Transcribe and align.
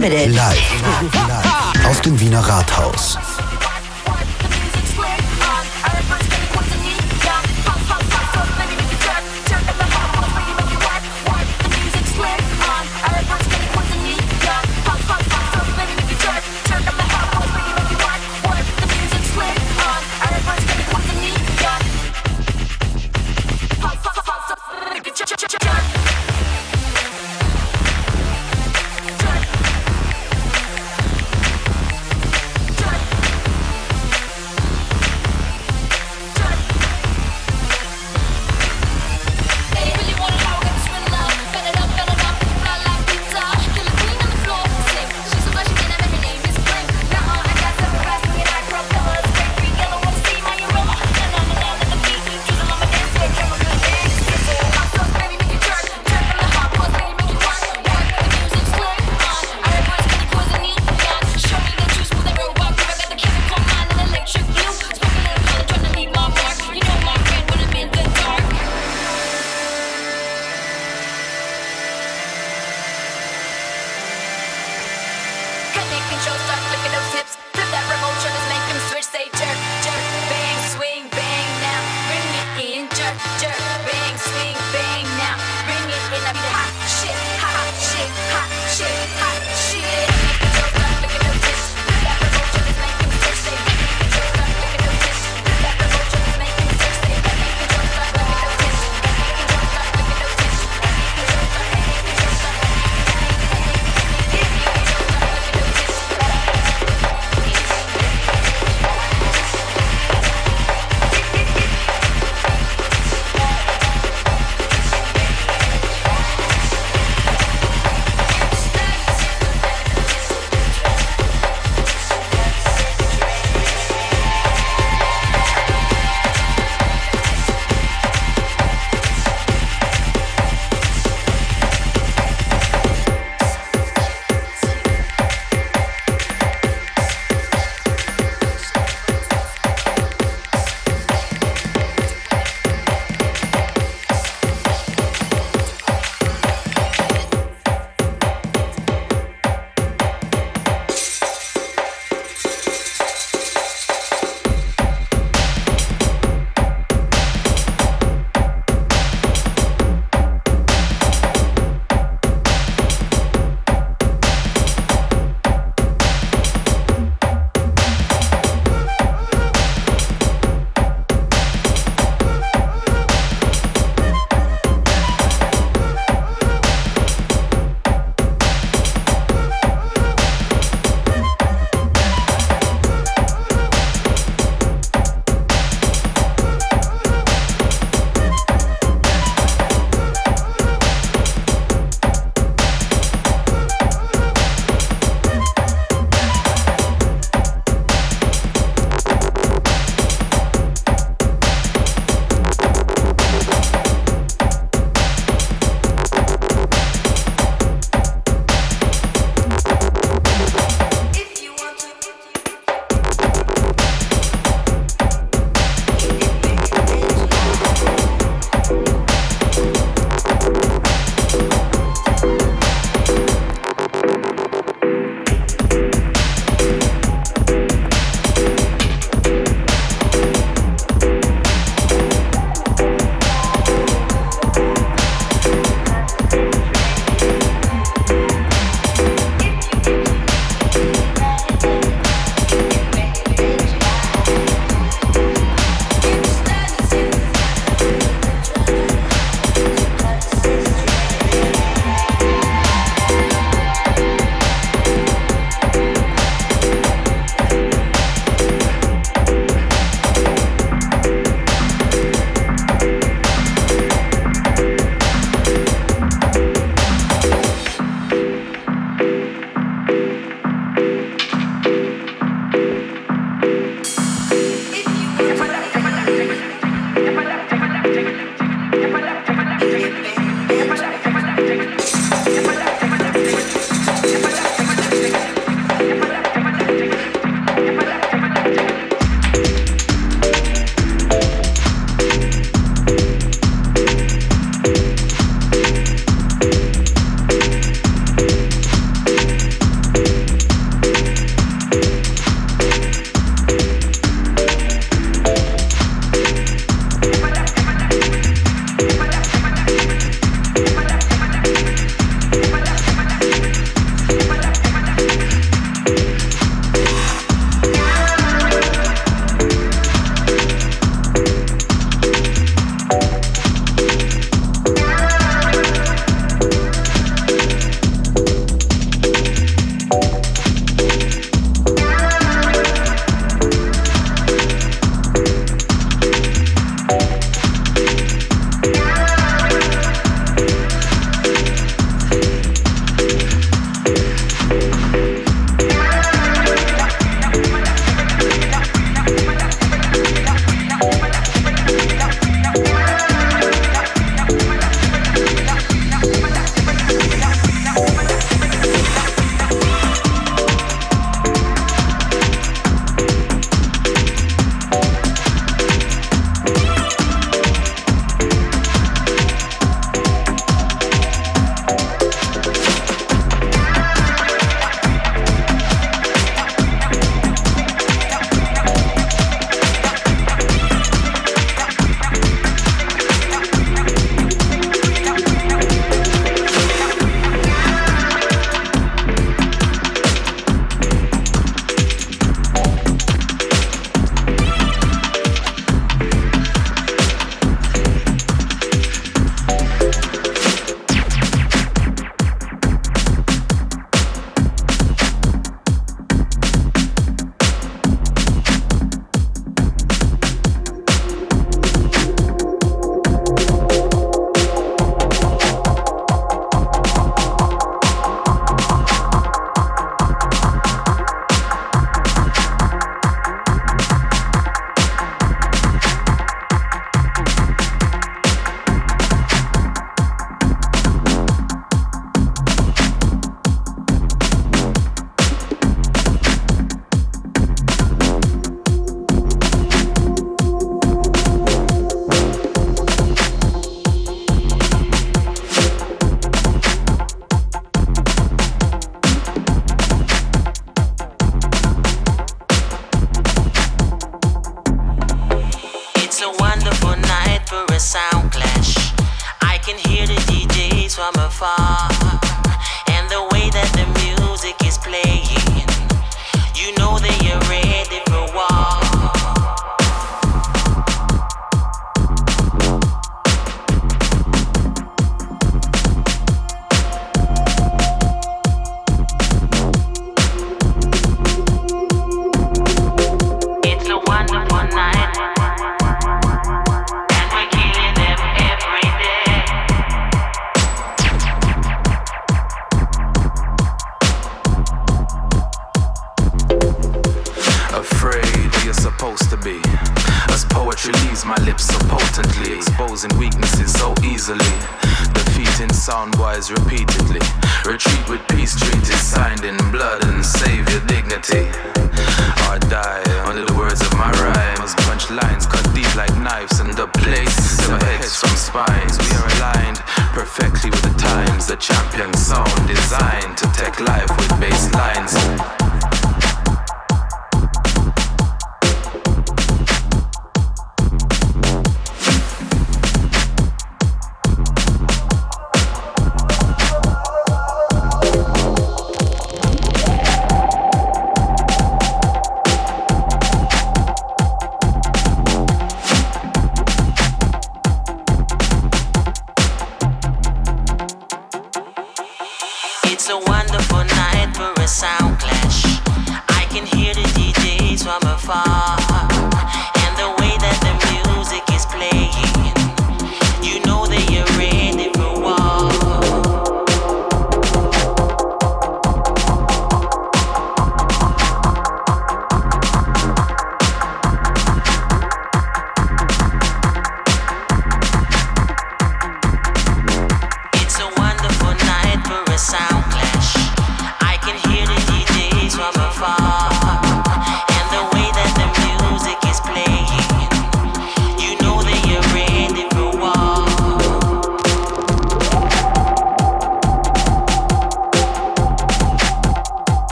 Unlimited. 0.00 0.34
Live. 0.34 0.82
Live. 1.12 1.86
Aus 1.86 2.00
dem 2.00 2.18
Wiener 2.18 2.40
Rathaus. 2.40 3.18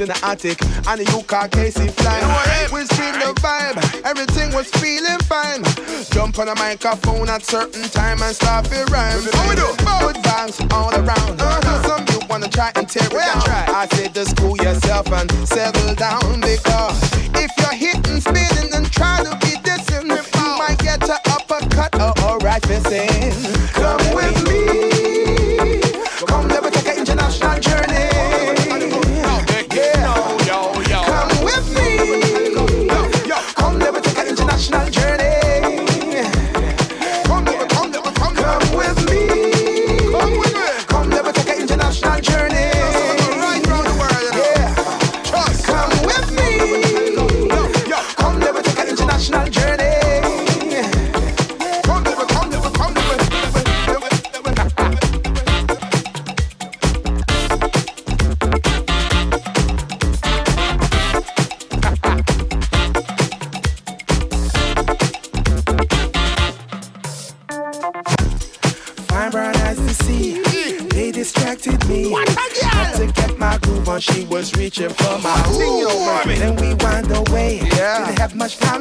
In 0.00 0.08
the 0.08 0.18
attic, 0.24 0.60
and 0.88 1.00
the 1.00 1.06
U-car 1.16 1.48
Casey 1.48 1.88
flying. 1.88 2.26
We 2.72 2.84
feel 2.84 3.16
the 3.16 3.32
vibe, 3.40 3.78
everything 4.04 4.52
was 4.52 4.68
feeling 4.76 5.18
fine. 5.24 5.64
Jump 6.12 6.38
on 6.38 6.48
a 6.48 6.54
microphone 6.56 7.28
at 7.28 7.42
certain 7.42 7.88
time 7.90 8.20
and 8.22 8.34
start 8.34 8.66
to 8.66 8.84
rhyme. 8.92 9.22
How 9.32 9.48
we 9.48 9.56
do? 9.56 9.68
Good 10.04 10.16
vibes 10.22 10.60
all 10.72 10.92
around. 10.92 11.40
Uh-huh. 11.40 11.82
Some 11.88 12.04
you 12.12 12.26
wanna 12.28 12.48
try 12.48 12.72
and 12.76 12.88
tear 12.88 13.06
it 13.06 13.12
down. 13.12 13.42
I 13.74 13.88
said 13.92 14.14
just 14.14 14.36
cool 14.36 14.56
yourself 14.58 15.10
and 15.12 15.30
settle 15.48 15.94
down 15.94 16.40
because 16.40 16.96
if 17.34 17.50
you're 17.58 17.72
hitting, 17.72 18.20
spinning 18.20 18.74
and 18.74 18.90
trying 18.92 19.24
to 19.24 19.32
be 19.40 19.56
dissing, 19.64 20.06
you 20.12 20.48
might 20.58 20.78
get 20.78 21.02
a 21.08 21.18
uppercut 21.32 21.94
or 21.96 22.36
a 22.36 22.44
right 22.44 22.64
fist 22.66 22.86
distracted 22.86 24.35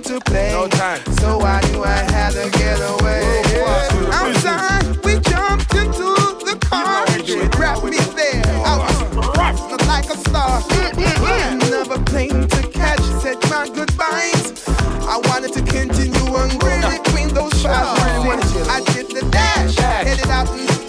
time 0.01 0.19
to 0.19 0.25
play. 0.25 0.51
No 0.51 0.67
time. 0.67 1.01
So 1.19 1.41
I 1.41 1.61
knew 1.71 1.83
I 1.83 2.03
had 2.11 2.31
to 2.31 2.49
get 2.57 2.79
away. 2.79 3.41
Yeah. 3.53 4.09
Outside, 4.11 4.83
we 5.05 5.19
jumped 5.19 5.73
into 5.75 6.15
the 6.43 6.57
car. 6.61 7.07
She 7.23 7.47
grabbed 7.49 7.83
me 7.83 7.97
there. 8.15 8.43
I 8.65 8.77
was 8.77 8.97
blessed 9.13 9.87
like 9.87 10.09
a 10.09 10.17
star. 10.17 10.61
Another 11.51 12.03
plane 12.03 12.47
to 12.47 12.67
catch. 12.69 13.01
Said 13.21 13.37
my 13.49 13.69
goodbyes. 13.73 14.67
I 15.07 15.21
wanted 15.29 15.53
to 15.53 15.61
continue 15.61 16.35
and 16.35 16.63
really 16.63 16.99
between 16.99 17.29
those 17.33 17.53
showers. 17.61 17.99
I 18.67 18.81
did 18.93 19.09
the 19.09 19.27
dash. 19.31 19.75
Headed 19.77 20.29
out 20.29 20.49
and 20.49 20.84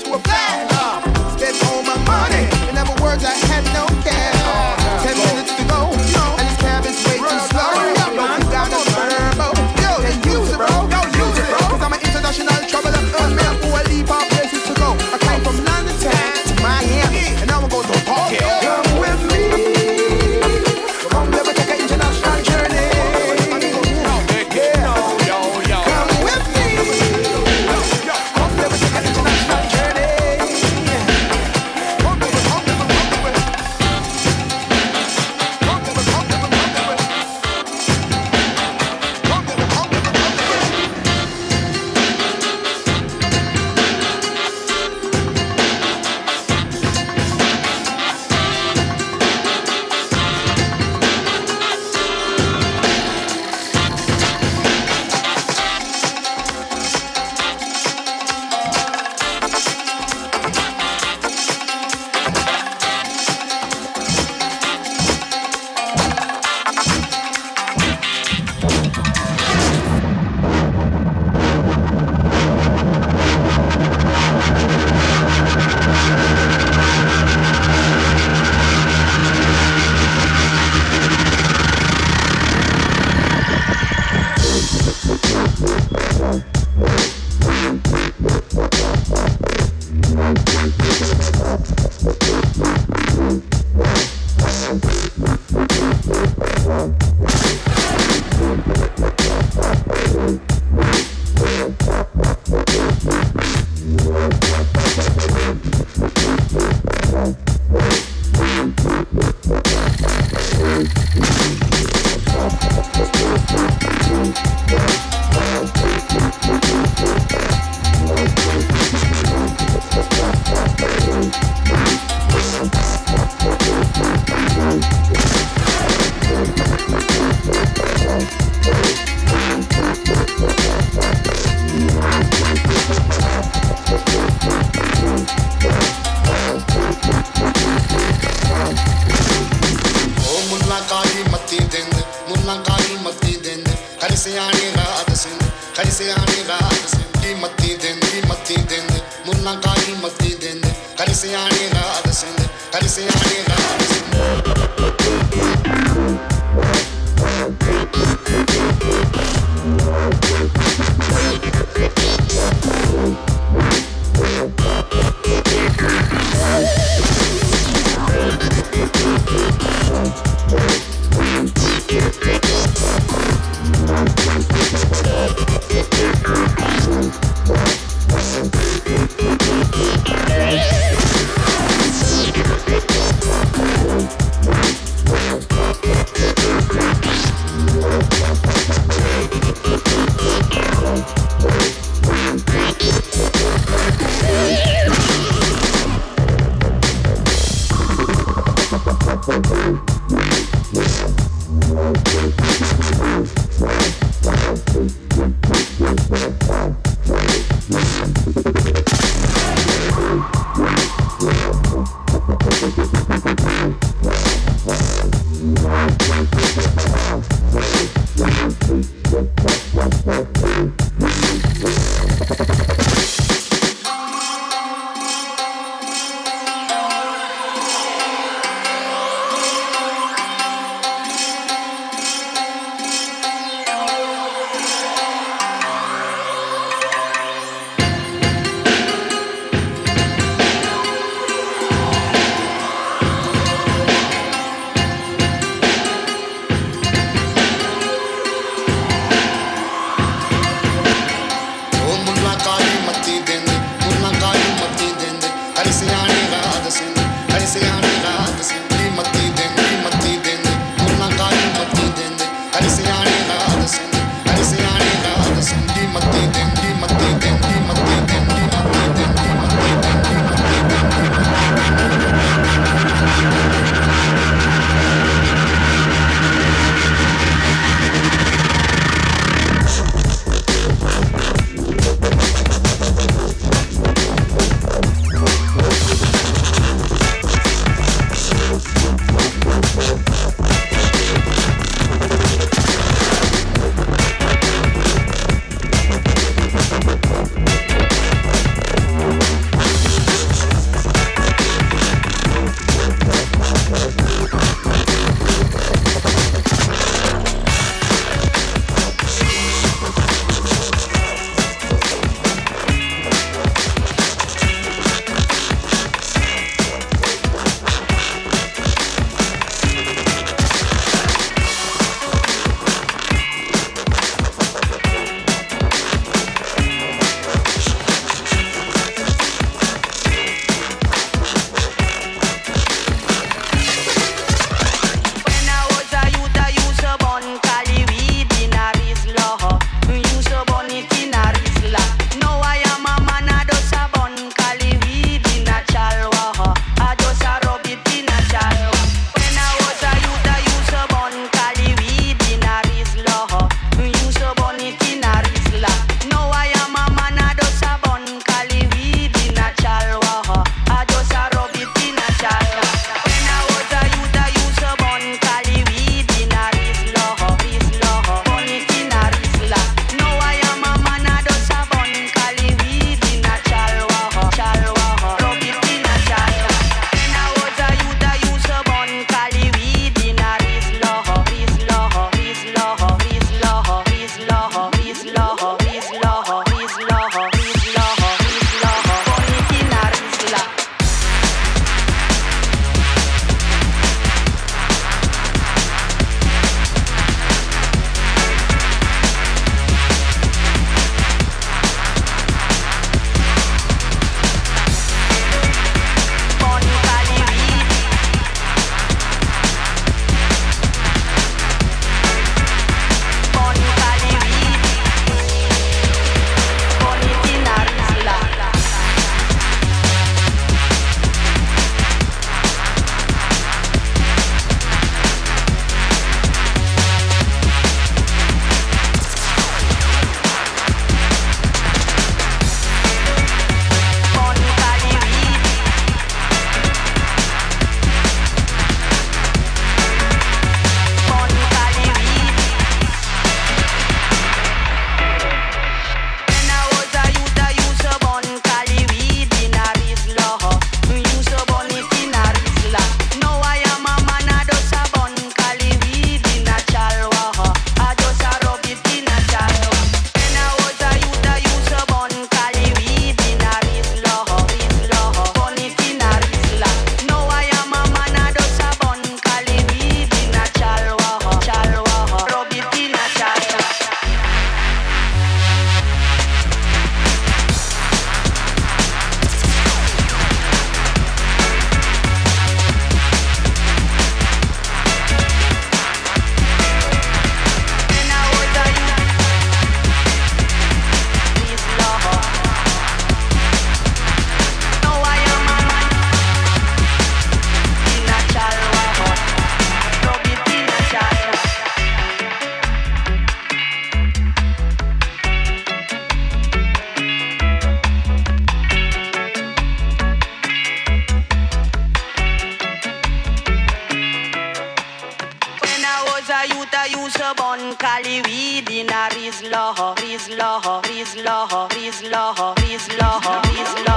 Use 516.88 517.16
a 517.16 517.35
burn 517.35 517.75
Cali 517.77 518.22
weed 518.22 518.70
in 518.70 518.88
a 518.88 519.09
rizla, 519.11 519.75
rizla, 519.96 520.61
rizla, 520.85 521.68
rizla, 521.68 521.68
rizla, 521.70 522.55
rizla. 522.55 523.42
Rizlo. 523.42 523.95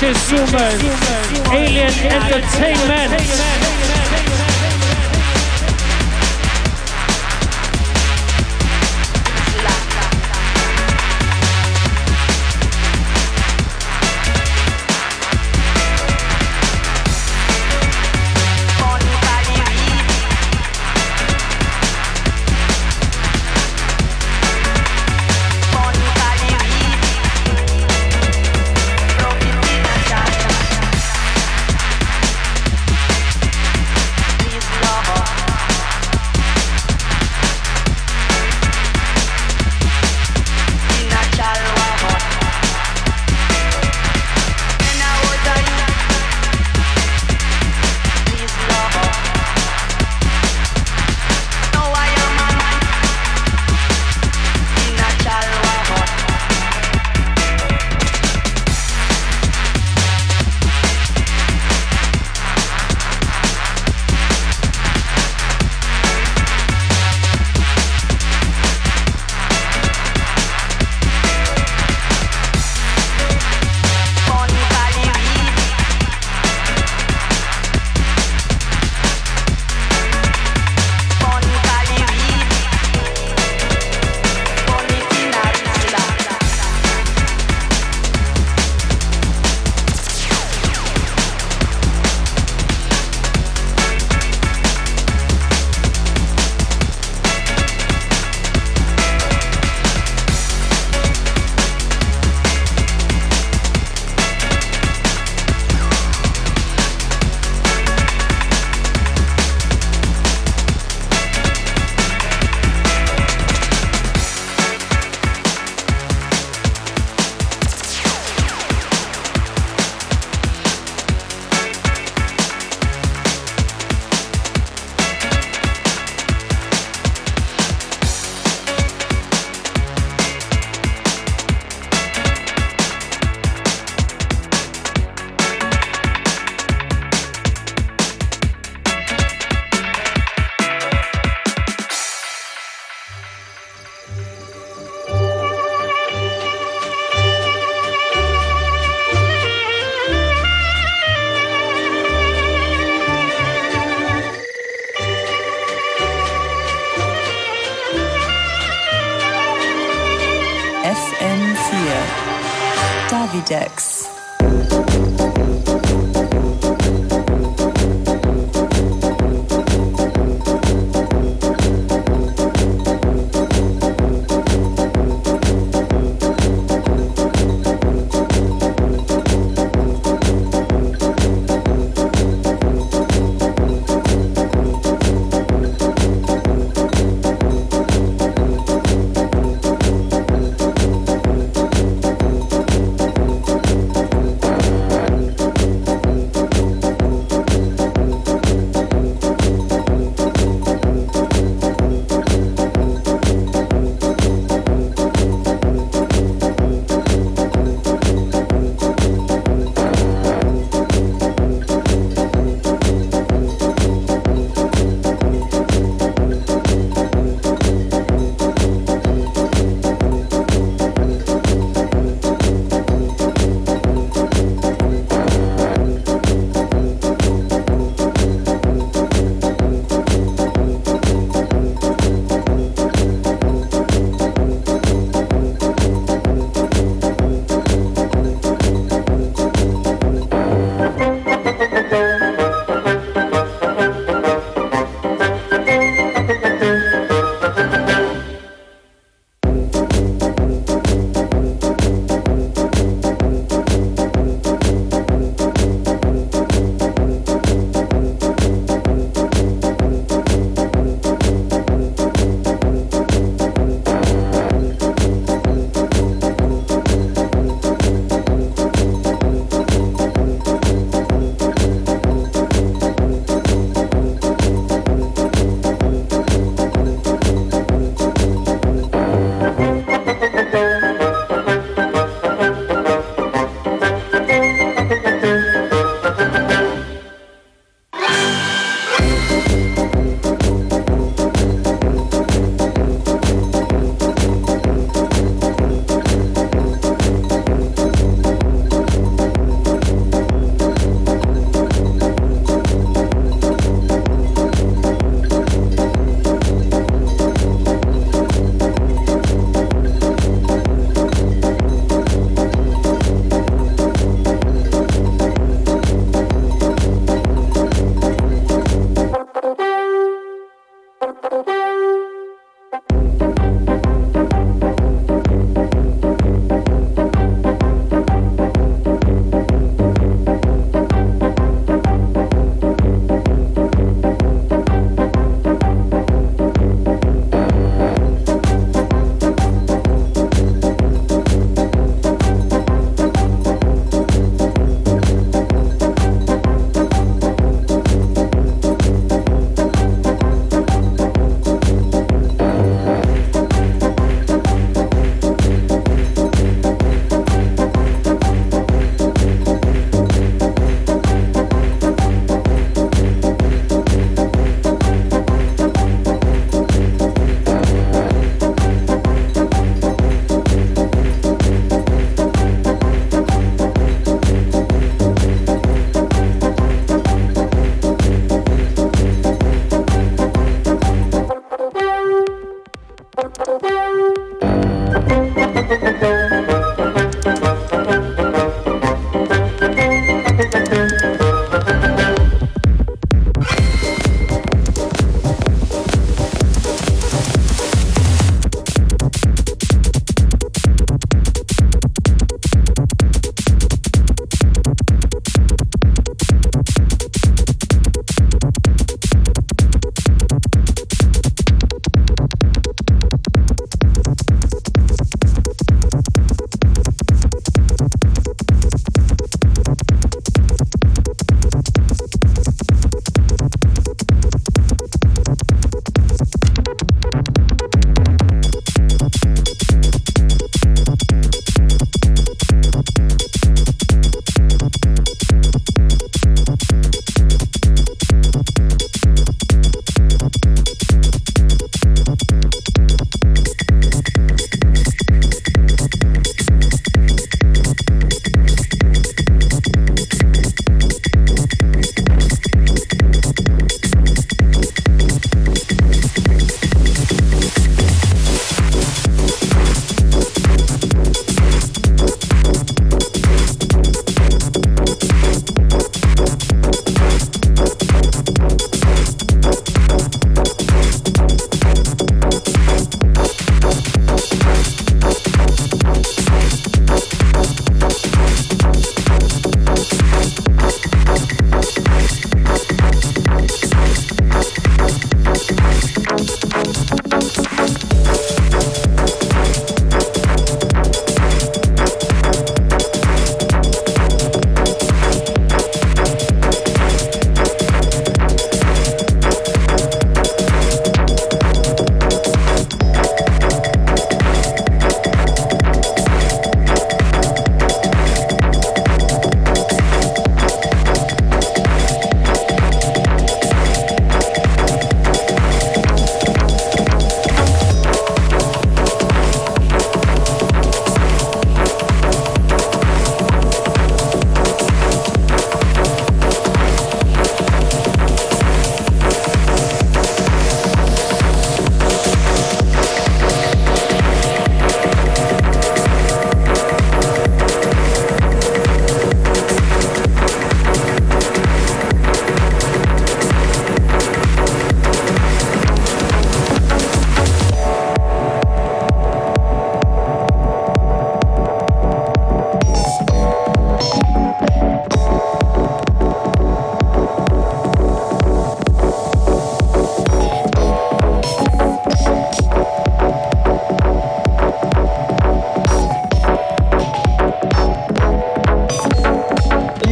Sanchez 0.00 0.30
Human, 0.30 1.52
Alien 1.52 1.92
Entertainment. 2.10 3.59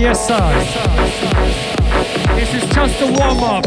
Yes, 0.08 0.26
sir. 0.26 0.40
This 2.34 2.54
is 2.54 2.64
just 2.74 2.98
a 3.02 3.06
warm 3.08 3.44
up. 3.44 3.64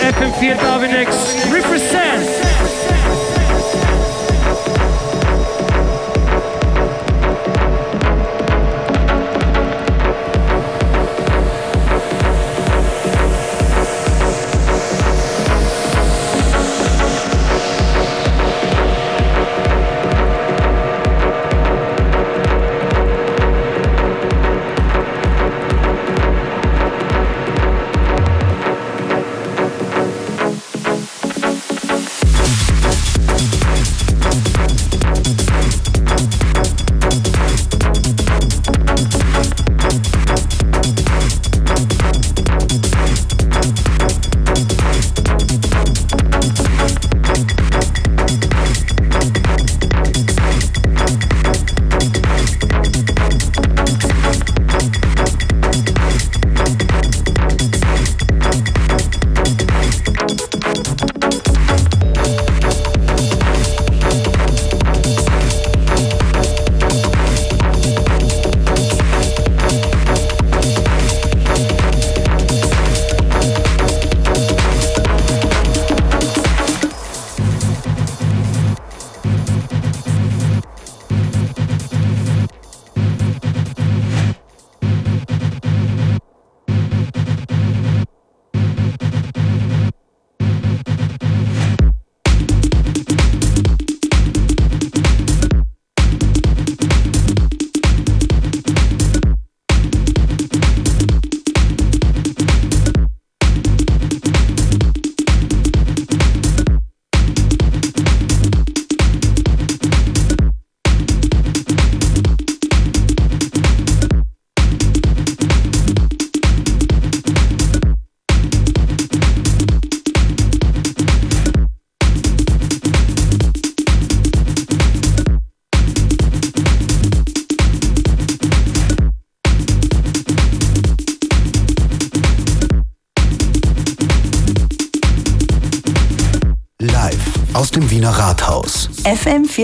FM4 0.00 0.56
Darwin 0.56 0.90
X 0.90 1.14